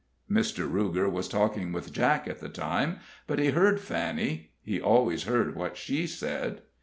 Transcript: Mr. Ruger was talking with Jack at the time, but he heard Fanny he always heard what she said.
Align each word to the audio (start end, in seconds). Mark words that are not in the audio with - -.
Mr. 0.27 0.67
Ruger 0.67 1.07
was 1.11 1.27
talking 1.27 1.71
with 1.71 1.93
Jack 1.93 2.27
at 2.27 2.39
the 2.39 2.49
time, 2.49 2.97
but 3.27 3.37
he 3.37 3.51
heard 3.51 3.79
Fanny 3.79 4.49
he 4.63 4.81
always 4.81 5.25
heard 5.25 5.55
what 5.55 5.77
she 5.77 6.07
said. 6.07 6.63